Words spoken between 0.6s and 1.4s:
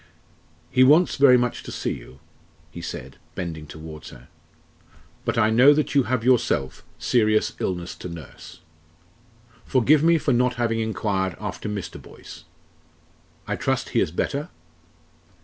"He wants very